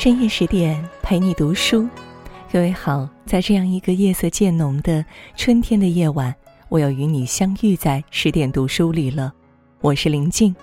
[0.00, 1.86] 深夜十点陪你读书，
[2.50, 5.04] 各位好，在这样一个夜色渐浓的
[5.36, 6.34] 春天的夜晚，
[6.70, 9.30] 我又与你相遇在十点读书里了。
[9.82, 10.56] 我是林静，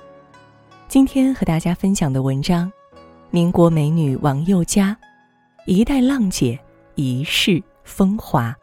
[0.88, 2.72] 今天和大家分享的文章，
[3.30, 4.98] 民国美女王宥嘉，
[5.68, 6.58] 一代浪姐
[6.96, 8.56] 一世风华，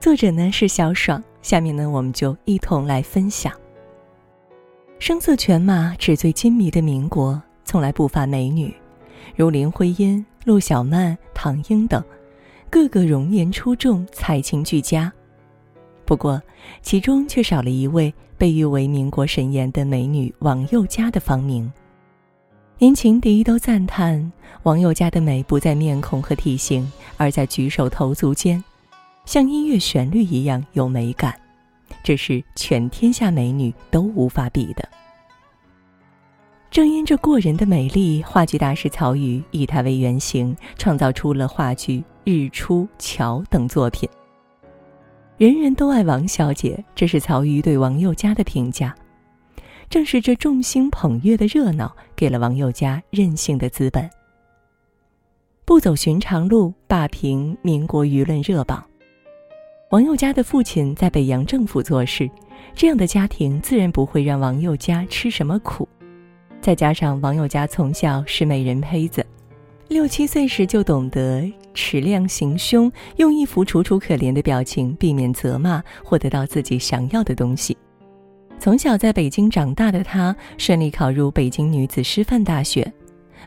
[0.00, 1.22] 作者呢是小爽。
[1.42, 3.52] 下面呢，我们就一同来分享。
[4.98, 8.74] 声色犬马、纸醉金迷的民国，从来不乏美女。
[9.38, 12.02] 如林徽因、陆小曼、唐英等，
[12.68, 15.12] 个个容颜出众，才情俱佳。
[16.04, 16.42] 不过，
[16.82, 21.72] 其中却少了一位被誉为民国神颜的美女王宥嘉的芳名。
[22.78, 24.32] 连情敌都赞叹
[24.64, 28.62] 王宥嘉的美不在面孔和体型，而在举手投足间，
[29.24, 31.32] 像音乐旋律一样有美感，
[32.02, 34.88] 这是全天下美女都无法比的。
[36.70, 44.08] 正因这过人的美丽，话剧大师曹禺以她为原型，创造出了话剧《日出》《桥》等作品。
[45.38, 48.94] 人人都爱王小姐，这是曹禺对王宥嘉的评价。
[49.88, 54.08] 正是这众星捧月的热闹，给了王宥嘉任性的资本。
[55.64, 58.84] 不走寻常路，霸屏民国舆论热榜。
[59.90, 62.28] 王宥嘉的父亲在北洋政府做事，
[62.74, 65.88] 这样的家庭自然不会让王宥嘉吃什么苦。
[66.60, 69.24] 再加上王宥嘉从小是美人胚子，
[69.88, 77.76] 六七岁时就懂得尺量行凶，用一副楚楚可怜的表情避免责骂，获得到自己想要的东西。
[78.58, 82.92] 从小在北京长大的他，顺利考入北京女子师范大学。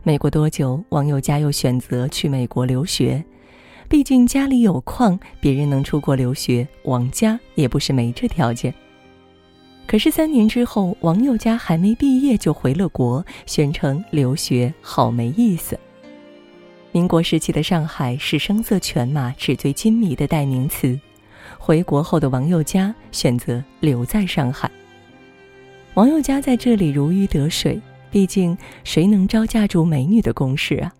[0.03, 3.23] 没过多久，王宥嘉又选择去美国留学，
[3.87, 8.73] 毕竟家里有矿，别人能出国留学，王家也不是没这条件。
[9.91, 15.77] 可是三年之后，王宥嘉还没毕业就回了国，宣称留学好没意思。
[16.93, 20.97] 民国时期的上海是声色犬马、纸醉金迷的代名词。
[21.57, 24.71] 回国后的王宥嘉选择留在上海。
[25.95, 27.77] 王宥嘉在这里如鱼得水，
[28.09, 30.93] 毕竟谁能招架住美女的攻势啊？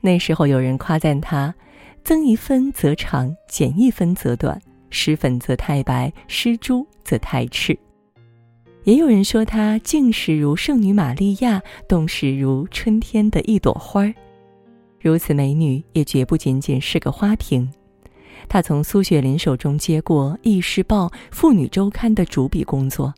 [0.00, 1.54] 那时候有人夸赞他：
[2.02, 4.56] 增一分则长，减一分则短；
[4.88, 7.78] 施粉则太白，施朱则太赤。
[8.84, 14.12] 也有人说她静时如圣女玛利亚，动时如春天的一朵花儿。
[15.00, 17.68] 如此美女，也绝不仅仅是个花瓶。
[18.48, 23.14] 她从苏雪林手中接过《易世报》《妇女周刊》的主笔工作，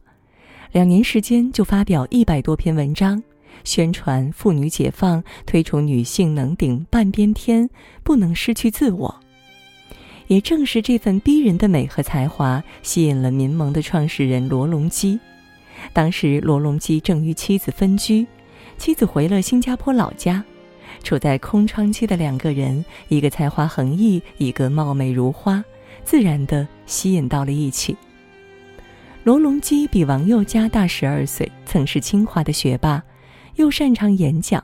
[0.73, 3.23] 两年时间就发表一百多篇文章，
[3.65, 7.69] 宣传妇女解放，推崇女性能顶半边天，
[8.03, 9.15] 不能失去自我。
[10.27, 15.19] 也正是这份逼人的美和才华，吸引了民盟的创始人罗隆基。
[15.93, 18.27] 当时罗隆基正与妻子分居，
[18.79, 20.43] 妻子回了新加坡老家，
[21.03, 25.65] 处在空窗期的两个人，一个才华横溢，一个貌美如花，
[26.03, 27.97] 自然的吸引到了一起。
[29.23, 33.03] 罗隆基比王宥嘉大十二岁，曾是清华的学霸，
[33.57, 34.63] 又擅长演讲，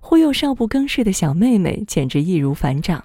[0.00, 3.02] 忽悠少不更事的小妹妹，简直易如反掌。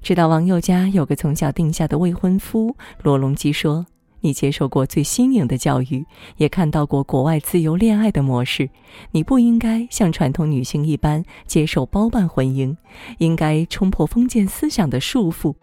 [0.00, 3.84] 知道王宥嘉有个从小定下的未婚夫，罗隆基说。
[4.22, 6.06] 你接受过最新颖的教育，
[6.36, 8.70] 也看到过国外自由恋爱的模式。
[9.10, 12.74] 你不应该像传统女性一般接受包办婚姻，
[13.18, 15.54] 应该冲破封建思想的束缚。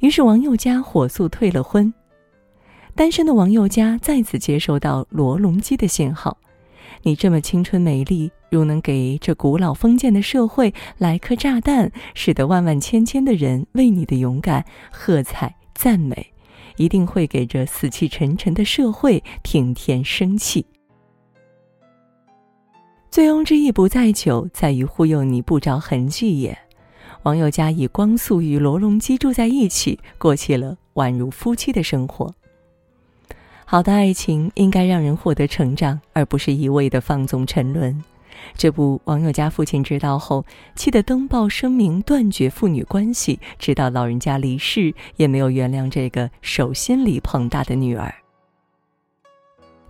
[0.00, 1.92] 于是王宥嘉火速退了婚。
[2.94, 6.36] 单身的王宥嘉再次接收到罗隆基的信号：
[7.04, 16.32] 你这么青春美丽，如能给这古老封建的社会来颗炸弹，使得万万千千的人为你的勇敢喝彩赞美。
[16.80, 20.64] 一定会给这死气沉沉的社会添添生气。
[23.10, 26.56] 醉翁之意不在酒，在于忽悠你不着痕迹也。
[27.24, 32.34] 王宥嘉以光速与罗隆基住在一起，过起了宛如夫妻的生活。
[33.66, 38.02] 好的爱情应该让人获得成长，而不是一味的放纵沉沦。
[38.56, 40.44] 这部王宥嘉父亲知道后，
[40.74, 48.14] 气得登报声明断绝父女关系，直到老人家离世，也没有原谅这个手心里捧大的女儿。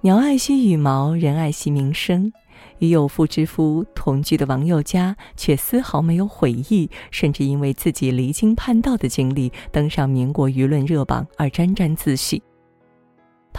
[0.03, 2.33] 鸟爱惜羽毛，人爱惜名声。
[2.79, 12.43] 与有妇之夫同居的王宥嘉，却丝毫没有悔意，甚至因为自己离经叛道的经历，登上民国舆论热榜而沾沾自喜。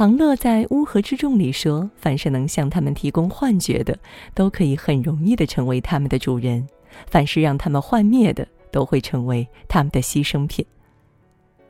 [0.01, 3.95] 庞乐在《乌合之众》里说：“凡是能向他们提供幻觉的，
[4.33, 6.65] 都可以很容易的成为他们的主人；
[7.05, 10.65] 凡是让他们幻灭的，都会成为他们的牺牲品。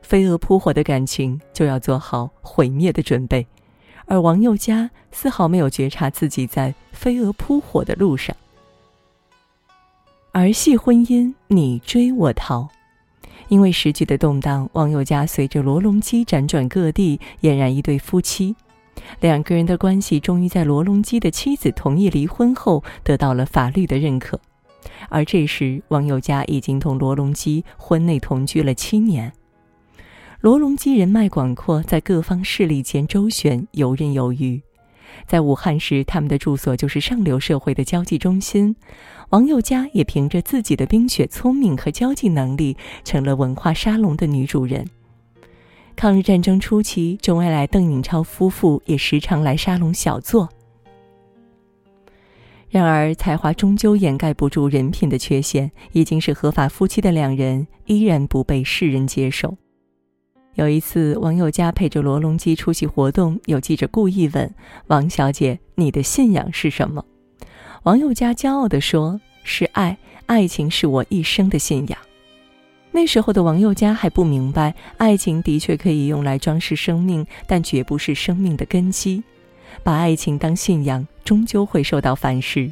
[0.00, 3.46] 飞蛾扑火的感情，就要做好毁灭的准备。”
[4.08, 8.34] 而王宥嘉丝毫没有觉察自己在飞蛾扑火的路上。
[10.32, 12.70] 儿戏婚姻，你追我逃。
[13.52, 18.56] 因为时局的动荡，王友家随着罗隆基辗转各地，俨然一对夫妻。
[19.20, 24.40] 两个人的关系终于在罗隆基的妻子同意离婚后得到了法律的认可。
[25.10, 29.30] 而这时，王友家已经同罗隆基婚内同居了七年。
[30.40, 34.62] 罗隆基人脉广阔，在各方势力间周旋，游刃有余。
[35.26, 38.76] 在武汉时，他们的住所就是上流社会的交际中心。
[39.30, 44.86] 王宥嘉也凭着自己的冰雪聪明和交际能力，成了文化沙龙的女主人。
[45.96, 50.48] 抗日战争初期，周恩来、邓颖超夫妇也时常来沙龙小坐。
[52.68, 55.70] 然而，才华终究掩盖不住人品的缺陷。
[55.92, 59.58] 已经是合法夫妻的两人，依然不被世人接受。
[60.54, 64.54] 有一次，王友佳陪着罗隆基出席活动，有记者故意问
[64.88, 67.02] 王小姐：“你的信仰是什么？”
[67.84, 69.96] 王友佳骄傲地说：“是爱，
[70.26, 71.98] 爱情是我一生的信仰。”
[72.92, 79.22] 那时候的王友佳还不明白，爱情的确可以用来装饰生命，但绝不是生命的根基。
[79.82, 82.70] 把爱情当信仰，终究会受到反噬。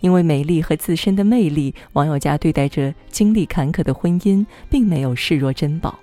[0.00, 5.98] 因为美丽和自身的魅力，王友佳对待着经历坎坷的婚姻，并没有视若珍宝。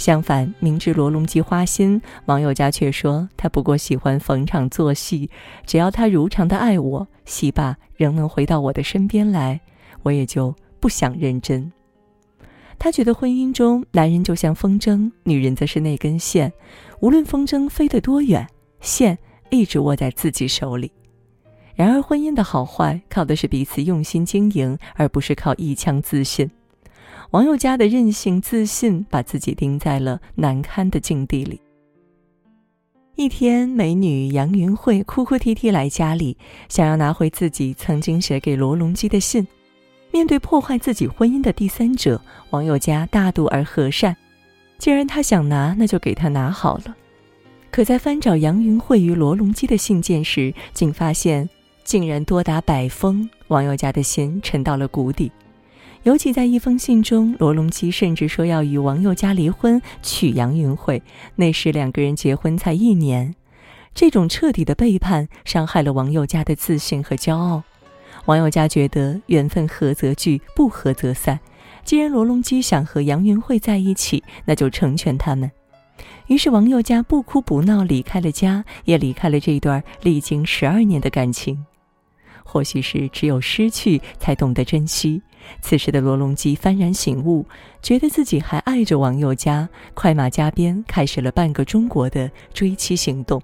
[0.00, 5.28] 相反，明知罗隆基花心，王友佳却说他不过喜欢逢场作戏，
[5.66, 9.60] 只要他如常的爱我，戏罢仍能回到我的身边来，
[10.02, 11.70] 我也就不想认真。
[12.78, 16.50] 他觉得婚姻中，男人就像风筝，女人则是那根线，
[17.00, 18.48] 无论风筝飞得多远，
[18.80, 19.18] 线
[19.50, 20.90] 一直握在自己手里。
[21.74, 26.50] 然而，婚姻的好坏靠的是彼此用心经营，而不是靠一腔自信。
[27.30, 31.60] 王友佳的任性自信，把自己钉在了难堪的境地里。
[33.14, 36.36] 一天，美女杨云慧哭哭啼啼来家里，
[36.68, 39.46] 想要拿回自己曾经写给罗隆基的信。
[40.10, 44.16] 面对破坏自己婚姻的第三者，王友佳大度而和善。
[44.78, 46.96] 既然他想拿，那就给他拿好了。
[47.70, 51.48] 可在翻找杨云慧与罗隆基的信件时，竟发现
[51.84, 55.30] 竟然多达百封，王友佳的心沉到了谷底。
[56.02, 61.02] 尤其在一封信中，罗隆基甚至说要与王佑佳离婚，娶杨云慧。
[61.36, 63.34] 那时两个人结婚才一年，
[63.94, 67.62] 这种彻底的背叛伤害了王佑佳的自信和骄傲。
[68.24, 71.38] 王佑佳觉得缘分合则聚，不合则散。
[71.84, 75.50] 既然罗隆基想和杨云慧在一起，那就成全他们。
[76.28, 81.66] 于是王佑佳不哭不闹离开了家，也离开了这段历经十二年的感情。
[82.42, 85.22] 或许是只有失去才懂得珍惜。
[85.60, 87.46] 此时的罗隆基幡然醒悟，
[87.82, 93.40] 觉得自己还爱着王佑佳，快马加鞭开始了半个中国的追妻行动。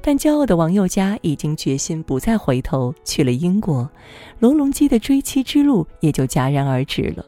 [0.00, 3.90] 但骄傲的王佑佳已经决心不再回头，去了英国，
[4.38, 7.24] 罗隆基的追妻之路也就戛然而止了。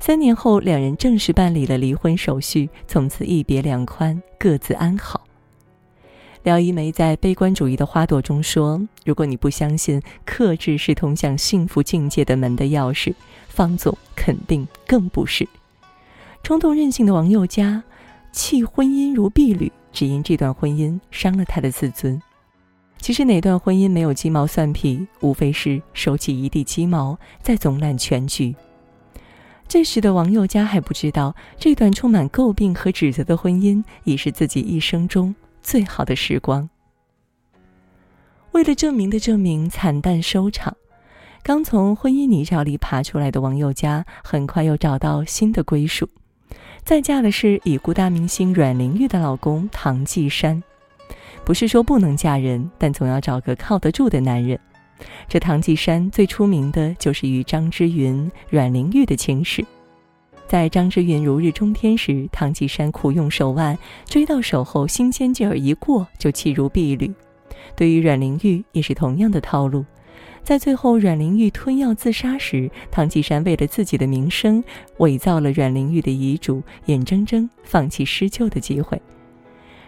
[0.00, 5.22] 三年后，两人正式办理了离婚手续，从此一别两宽，各自安好。
[6.42, 13.14] 廖一梅在《悲观主义的花朵》中说：“如果你不相信克制是通向幸福境界的门的钥匙，
[13.48, 15.46] 方总肯定更不是。”
[16.42, 17.84] 冲动任性的王佑嘉，
[18.32, 22.20] 弃婚姻如敝履，只因这段婚姻伤了他的自尊。
[22.98, 25.06] 其实哪段婚姻没有鸡毛蒜皮？
[25.20, 28.52] 无非是收起一地鸡毛，再总揽全局。
[29.68, 35.32] 这时的王佑佳还不知道，这段充满诟病和指责的婚姻，已是自己一生中。
[35.62, 36.68] 最好的时光。
[38.52, 40.76] 为了证明的证明，惨淡收场。
[41.42, 46.08] 刚从婚姻泥沼里爬出来的王佑嘉，很快又找到新的归属。
[46.84, 50.62] 再嫁的是已故大明星阮玲玉的老公唐季山。
[51.44, 54.58] 不是说不能嫁人，但总要找个靠得住的男人。
[55.28, 59.64] 这唐季山最出名的就是与张之云、阮玲玉的情史。
[60.52, 67.10] 在张之云如日中天时，唐季山苦用手腕，追到手后，新鲜劲儿一过就弃如敝履。
[67.74, 69.82] 对于阮玲玉也是同样的套路。
[70.42, 74.62] 在最后阮玲玉吞药自杀时，唐季山为了自己的名声，
[74.98, 79.00] 伪造了阮玲玉的遗嘱，眼睁睁放弃施救的机会。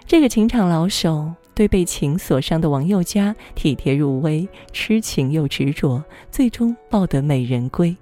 [0.07, 7.95] 这个情场老手对被情所伤的王宥嘉体贴入微，痴情又执着，最终抱得美人归。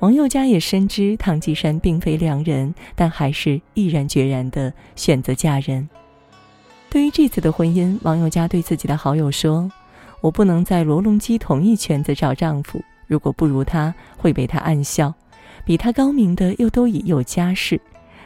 [0.00, 5.86] 王宥嘉也深知唐季山并非良人，但还是毅然决然地选择嫁人。
[6.88, 9.70] 对于这次的婚姻，王宥嘉对自己的好友说
[10.22, 15.12] ：“我不能在罗隆基同一圈子找丈夫，如果不如他，会被他暗笑。
[15.66, 17.78] 比他高明的又都已有家室，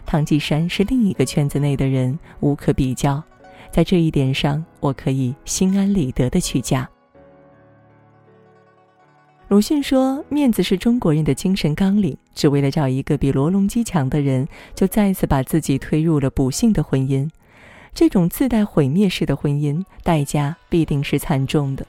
[0.07, 3.21] 唐季山是另一个圈子内的人，无可比较。
[3.73, 6.89] 在这一点上，我可以心安理得地去嫁。”
[9.55, 17.31] 鲁迅说：“面子是中国人的精神纲领，只为了找一个比罗隆基强的人，就再次把自己推入了不幸的婚姻。
[17.95, 21.87] 这种自带毁灭式的婚姻，代价必定是惨重的。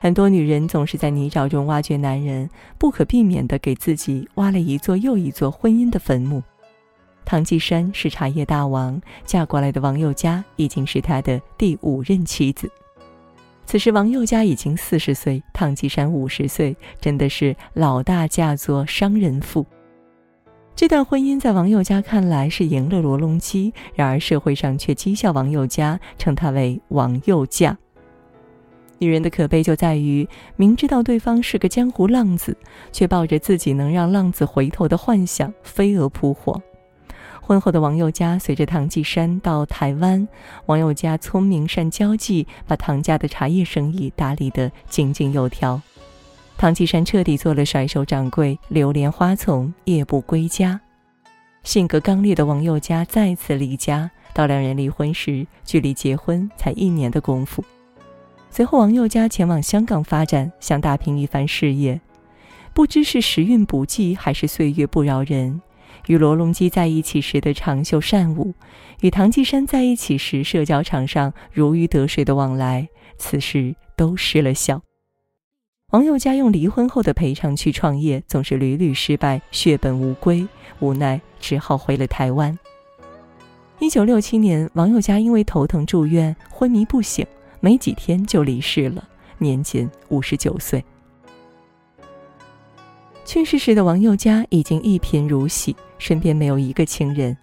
[0.00, 6.42] 很多女人总是在泥沼中挖掘男人，不可避免地给自己挖了一座又一座婚姻的坟墓。
[7.24, 12.68] 唐季山是茶叶大王，嫁过来的王宥嘉已经是他的第五任妻子。”
[13.66, 19.66] 此时，王佑嘉已经四十岁，唐继山五十岁，真的是老大嫁作商人妇。
[20.76, 27.76] 这段婚姻在王佑嘉看来是赢了罗隆基，然而社会上却讥笑王佑嘉，称他为“王佑嫁”。
[28.98, 32.56] 女人的可悲就在于，明知道对方是个江湖浪子，
[32.92, 36.62] 却抱着自己能让浪子回头的幻想，飞蛾扑火。
[37.46, 40.26] 婚后的王佑嘉随着唐季山到台湾，
[40.66, 45.80] 王佑嘉聪明善交际，把唐家的茶叶生意打理得井井有条。
[46.58, 50.80] 唐季山彻底做了甩手掌柜，流连花丛，夜不归家。
[51.62, 57.64] 性格刚烈的王佑嘉再次离家，到两人离婚时，距离结婚才一年的功夫。
[58.50, 62.00] 随后，王佑嘉前往香港发展，想打拼一番事业。
[62.74, 65.62] 不知是时运不济，还是岁月不饶人。
[66.06, 68.54] 与罗隆基在一起时的长袖善舞，
[69.00, 74.80] 与唐季山在一起时社交场上如鱼得水的往来，此时都失了效。
[75.92, 80.46] 王佑嘉用离婚后的赔偿去创业，总是屡屡失败，血本无归，
[80.80, 82.58] 无奈只好回了台湾。
[83.78, 87.26] 一九六七年，王佑嘉因为头疼住院，昏迷不醒，
[87.60, 89.06] 没几天就离世了，
[89.38, 90.84] 年仅五十九岁。
[93.24, 97.36] 去世时的王佑嘉已经一贫如洗，身边没有一个亲人。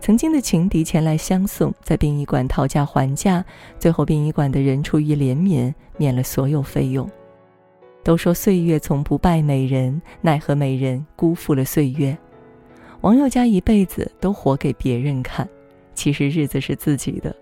[0.00, 3.44] 曾经的情敌前来相送，在殡仪馆讨价还价，
[3.78, 7.08] 最后殡仪馆的人出于怜悯，免了所有费用。
[8.02, 12.18] 都说岁月从不败美人，奈何美人辜负了岁月。
[13.02, 15.48] 王佑嘉一辈子都活给别人看，
[15.94, 17.34] 其实日子是自己的，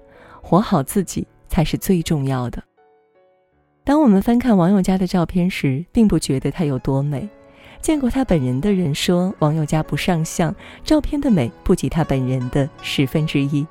[0.42, 2.62] 活好自己才是最重要的。
[3.85, 7.26] 当我们翻看王佑嘉的照片时，并不觉得她有多美。
[7.80, 13.66] 见过他本人的人说，王佑嘉不上相，照片的美不及他本人的十分之一。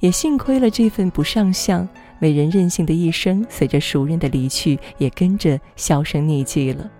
[0.00, 1.88] 也幸亏了这份不上相，
[2.18, 6.90] 美人任性的一生，随着熟人的离去，也跟着销声匿迹了。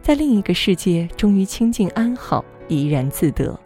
[0.00, 3.58] 在另一个世界，终于清静安好，怡然自得。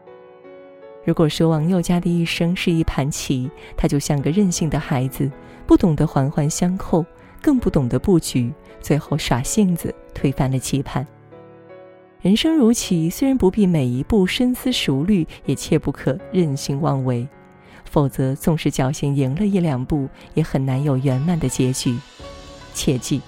[1.04, 5.30] 如果说王佑嘉的一生是一盘棋，他就像个任性的孩子，
[5.66, 7.04] 不懂得环环相扣，
[7.42, 11.06] 更不懂得布局，最后耍性子，推翻了棋盘。
[12.22, 17.26] 人生如棋，虽然不必每一步深思熟虑，也切不可任性妄为，
[17.86, 21.96] 否则纵使侥幸赢了一两步，也很难有圆满的结局。
[22.74, 23.22] 切记。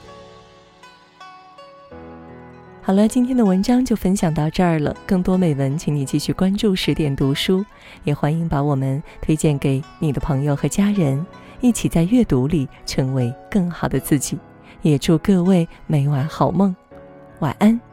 [2.82, 4.94] 好了，今天的文章就分享到这儿了。
[5.06, 7.64] 更多美文，请你继续关注十点读书，
[8.04, 11.24] 也欢迎把我们推荐给你的朋友和家人，
[11.62, 14.36] 一起在阅读里成为更好的自己。
[14.82, 16.76] 也祝各位每晚好梦，
[17.38, 17.91] 晚安。